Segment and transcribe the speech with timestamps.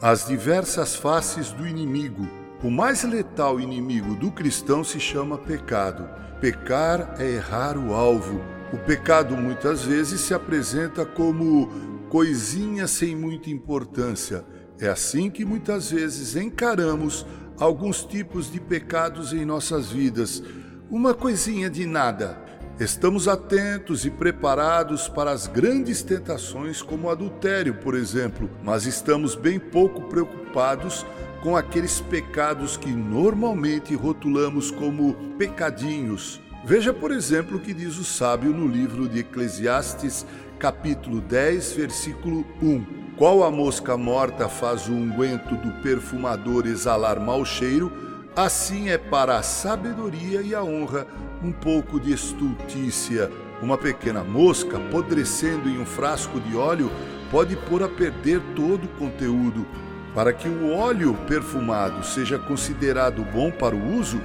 [0.00, 2.28] As diversas faces do inimigo.
[2.62, 6.06] O mais letal inimigo do cristão se chama pecado.
[6.38, 8.42] Pecar é errar o alvo.
[8.74, 11.70] O pecado muitas vezes se apresenta como
[12.10, 14.44] coisinha sem muita importância.
[14.78, 17.24] É assim que muitas vezes encaramos
[17.58, 20.42] alguns tipos de pecados em nossas vidas.
[20.90, 22.44] Uma coisinha de nada.
[22.78, 29.34] Estamos atentos e preparados para as grandes tentações, como o adultério, por exemplo, mas estamos
[29.34, 31.06] bem pouco preocupados
[31.42, 36.38] com aqueles pecados que normalmente rotulamos como pecadinhos.
[36.66, 40.26] Veja, por exemplo, o que diz o sábio no livro de Eclesiastes,
[40.58, 42.84] capítulo 10, versículo 1.
[43.16, 48.05] Qual a mosca morta faz o unguento do perfumador exalar mau cheiro,
[48.36, 51.06] assim é para a sabedoria e a honra
[51.42, 53.30] um pouco de estultícia.
[53.62, 56.92] Uma pequena mosca, apodrecendo em um frasco de óleo,
[57.30, 59.66] pode pôr a perder todo o conteúdo.
[60.14, 64.20] Para que o óleo perfumado seja considerado bom para o uso,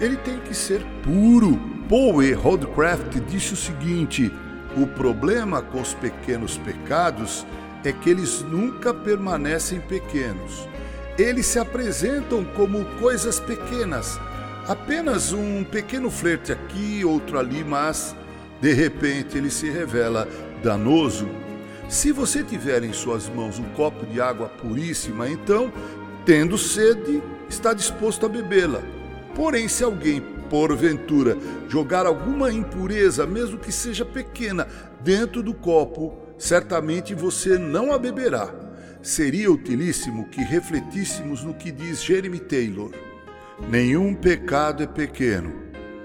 [0.00, 1.58] ele tem que ser puro.
[1.88, 2.32] Paul E.
[2.32, 4.32] Holdcraft disse o seguinte:
[4.76, 7.44] o problema com os pequenos pecados
[7.84, 10.68] é que eles nunca permanecem pequenos.
[11.18, 14.18] Eles se apresentam como coisas pequenas,
[14.68, 18.16] Apenas um pequeno flerte aqui, outro ali, mas
[18.60, 20.26] de repente ele se revela
[20.60, 21.28] danoso.
[21.88, 25.72] Se você tiver em suas mãos um copo de água puríssima, então,
[26.24, 28.82] tendo sede, está disposto a bebê-la.
[29.36, 34.66] Porém, se alguém, porventura, jogar alguma impureza, mesmo que seja pequena,
[35.00, 38.65] dentro do copo, certamente você não a beberá.
[39.06, 42.90] Seria utilíssimo que refletíssemos no que diz Jeremy Taylor.
[43.70, 45.52] Nenhum pecado é pequeno.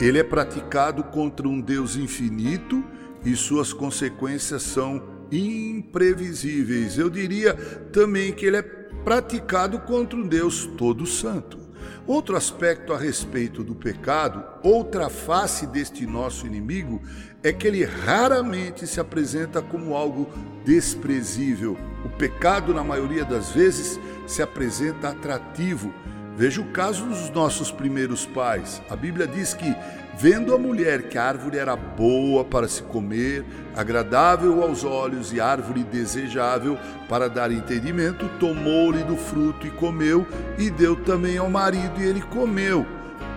[0.00, 2.84] Ele é praticado contra um Deus infinito
[3.24, 6.96] e suas consequências são imprevisíveis.
[6.96, 7.54] Eu diria
[7.92, 11.63] também que ele é praticado contra um Deus todo santo.
[12.06, 17.00] Outro aspecto a respeito do pecado, outra face deste nosso inimigo,
[17.42, 20.28] é que ele raramente se apresenta como algo
[20.66, 21.78] desprezível.
[22.04, 25.94] O pecado, na maioria das vezes, se apresenta atrativo
[26.36, 28.82] Veja o caso dos nossos primeiros pais.
[28.90, 29.72] A Bíblia diz que,
[30.18, 33.44] vendo a mulher que a árvore era boa para se comer,
[33.76, 36.76] agradável aos olhos e árvore desejável
[37.08, 40.26] para dar entendimento, tomou-lhe do fruto e comeu,
[40.58, 42.84] e deu também ao marido, e ele comeu.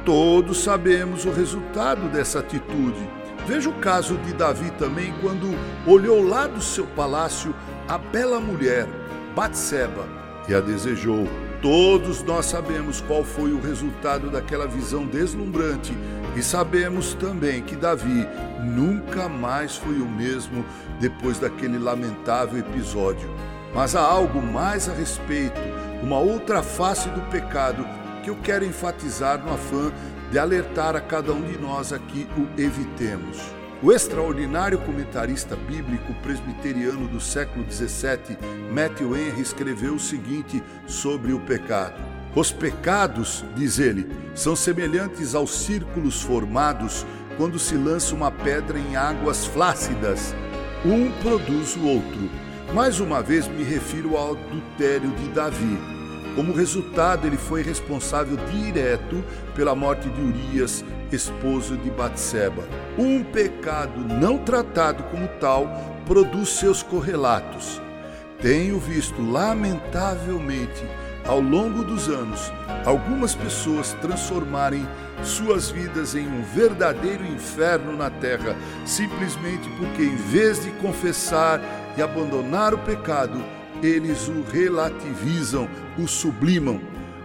[0.04, 3.08] Todos sabemos o resultado dessa atitude.
[3.46, 7.54] Veja o caso de Davi também, quando olhou lá do seu palácio
[7.88, 8.88] a bela mulher,
[9.36, 10.06] Batseba,
[10.50, 11.28] e a desejou
[11.62, 15.92] Todos nós sabemos qual foi o resultado daquela visão deslumbrante
[16.36, 18.28] e sabemos também que Davi
[18.64, 20.64] nunca mais foi o mesmo
[21.00, 23.28] depois daquele lamentável episódio.
[23.74, 25.60] Mas há algo mais a respeito,
[26.04, 27.86] uma outra face do pecado
[28.24, 29.92] que eu quero enfatizar no afã
[30.30, 33.57] de alertar a cada um de nós aqui o evitemos.
[33.82, 38.36] O extraordinário comentarista bíblico presbiteriano do século XVII,
[38.72, 42.02] Matthew Henry, escreveu o seguinte sobre o pecado.
[42.36, 47.06] Os pecados, diz ele, são semelhantes aos círculos formados
[47.38, 50.34] quando se lança uma pedra em águas flácidas.
[50.84, 52.30] Um produz o outro.
[52.74, 55.78] Mais uma vez me refiro ao adultério de Davi.
[56.36, 59.24] Como resultado, ele foi responsável direto
[59.56, 60.84] pela morte de Urias,
[61.16, 62.64] esposo de Batseba.
[62.98, 65.68] Um pecado não tratado como tal
[66.06, 67.82] produz seus correlatos.
[68.42, 70.86] Tenho visto, lamentavelmente,
[71.26, 72.52] ao longo dos anos,
[72.86, 74.88] algumas pessoas transformarem
[75.24, 81.60] suas vidas em um verdadeiro inferno na terra, simplesmente porque, em vez de confessar
[81.98, 83.44] e abandonar o pecado,
[83.82, 86.80] eles o relativizam, o sublimam.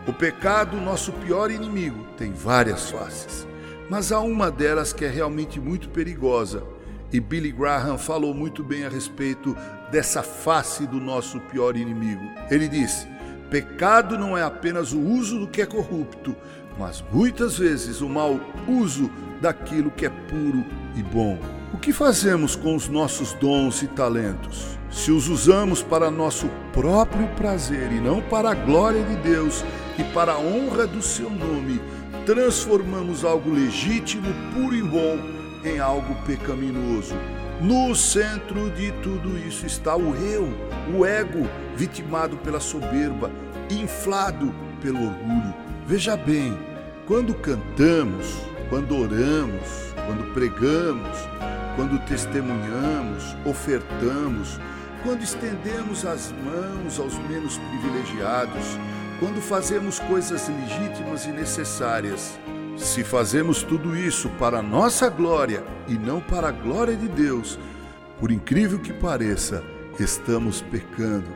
[0.07, 3.52] O pecado, nosso pior inimigo, tem várias faces
[3.93, 6.65] mas há uma delas que é realmente muito perigosa.
[7.13, 9.55] E Billy Graham falou muito bem a respeito
[9.91, 12.23] dessa face do nosso pior inimigo.
[12.51, 13.07] Ele disse:
[13.51, 16.35] pecado não é apenas o uso do que é corrupto,
[16.79, 19.11] mas muitas vezes o mau uso
[19.43, 20.65] daquilo que é puro
[20.97, 21.39] e bom.
[21.75, 24.79] O que fazemos com os nossos dons e talentos?
[24.91, 29.63] Se os usamos para nosso próprio prazer e não para a glória de Deus
[29.99, 31.79] e para a honra do seu nome,
[32.25, 35.19] transformamos algo legítimo, puro e bom
[35.65, 37.15] em algo pecaminoso.
[37.61, 40.49] No centro de tudo isso está o eu,
[40.97, 43.31] o ego, vitimado pela soberba,
[43.71, 45.55] inflado pelo orgulho.
[45.87, 46.57] Veja bem,
[47.07, 48.27] quando cantamos,
[48.69, 51.19] quando oramos, quando pregamos,
[51.77, 54.59] quando testemunhamos, ofertamos,
[55.03, 58.79] quando estendemos as mãos aos menos privilegiados,
[59.23, 62.37] quando fazemos coisas legítimas e necessárias.
[62.77, 67.57] Se fazemos tudo isso para a nossa glória e não para a glória de Deus,
[68.19, 69.63] por incrível que pareça,
[69.97, 71.29] estamos pecando.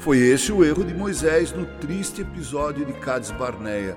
[0.00, 3.96] Foi esse o erro de Moisés no triste episódio de Cades Barneia.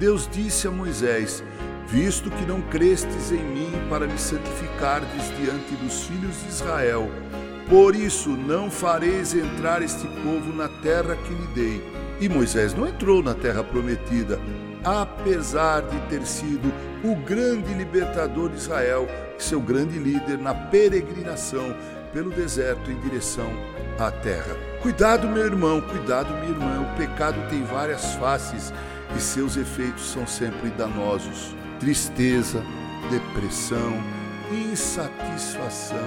[0.00, 1.44] Deus disse a Moisés:
[1.86, 7.08] Visto que não crestes em mim para me santificardes diante dos filhos de Israel,
[7.68, 12.07] por isso não fareis entrar este povo na terra que lhe dei.
[12.20, 14.38] E Moisés não entrou na terra prometida,
[14.84, 16.72] apesar de ter sido
[17.04, 21.74] o grande libertador de Israel, seu grande líder na peregrinação
[22.12, 23.48] pelo deserto em direção
[23.98, 24.56] à terra.
[24.82, 26.80] Cuidado, meu irmão, cuidado, minha irmã.
[26.82, 28.72] O pecado tem várias faces
[29.16, 31.54] e seus efeitos são sempre danosos.
[31.78, 32.62] Tristeza,
[33.10, 33.92] depressão,
[34.50, 35.98] insatisfação,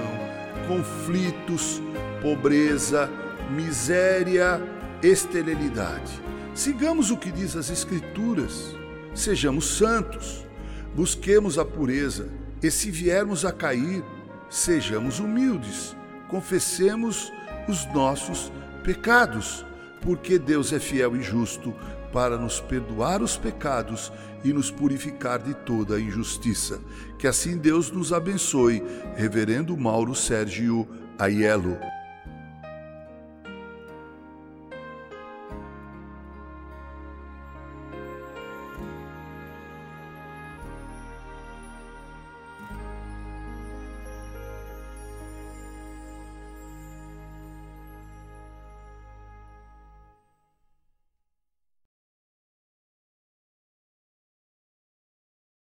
[0.68, 1.80] conflitos,
[2.20, 3.08] pobreza,
[3.50, 4.60] miséria,
[5.02, 6.22] esterilidade.
[6.54, 8.76] Sigamos o que diz as Escrituras.
[9.14, 10.46] Sejamos santos,
[10.94, 12.28] busquemos a pureza,
[12.62, 14.02] e se viermos a cair,
[14.48, 15.96] sejamos humildes,
[16.28, 17.30] confessemos
[17.68, 18.50] os nossos
[18.84, 19.66] pecados,
[20.00, 21.74] porque Deus é fiel e justo
[22.12, 24.12] para nos perdoar os pecados
[24.44, 26.80] e nos purificar de toda a injustiça.
[27.18, 28.82] Que assim Deus nos abençoe.
[29.16, 30.86] Reverendo Mauro Sérgio
[31.18, 31.78] Aiello.